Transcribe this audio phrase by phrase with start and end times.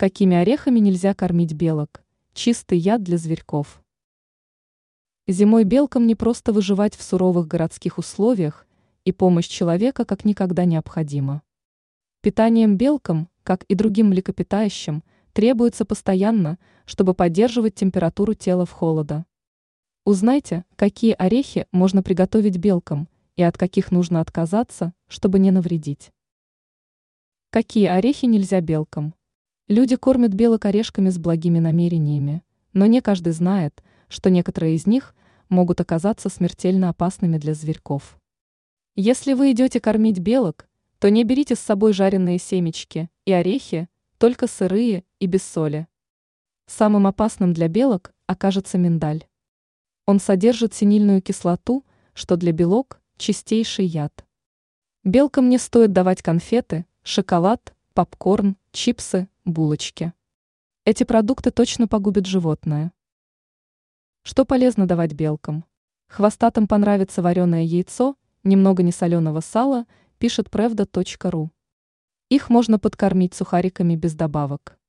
[0.00, 2.02] Какими орехами нельзя кормить белок?
[2.32, 3.82] Чистый яд для зверьков.
[5.28, 8.66] Зимой белкам не просто выживать в суровых городских условиях,
[9.04, 11.42] и помощь человека как никогда необходима.
[12.22, 19.26] Питанием белкам, как и другим млекопитающим, требуется постоянно, чтобы поддерживать температуру тела в холода.
[20.06, 23.06] Узнайте, какие орехи можно приготовить белкам
[23.36, 26.10] и от каких нужно отказаться, чтобы не навредить.
[27.50, 29.12] Какие орехи нельзя белкам?
[29.70, 32.42] Люди кормят белок орешками с благими намерениями,
[32.72, 35.14] но не каждый знает, что некоторые из них
[35.48, 38.18] могут оказаться смертельно опасными для зверьков.
[38.96, 40.66] Если вы идете кормить белок,
[40.98, 43.88] то не берите с собой жареные семечки и орехи,
[44.18, 45.86] только сырые и без соли.
[46.66, 49.24] Самым опасным для белок окажется миндаль.
[50.04, 54.26] Он содержит синильную кислоту, что для белок– чистейший яд.
[55.04, 60.12] Белкам не стоит давать конфеты, шоколад, попкорн, чипсы, булочки.
[60.84, 62.92] Эти продукты точно погубят животное.
[64.22, 65.64] Что полезно давать белкам?
[66.08, 69.86] Хвостатым понравится вареное яйцо, немного несоленого сала,
[70.18, 71.50] пишет правда.ру.
[72.30, 74.79] Их можно подкормить сухариками без добавок.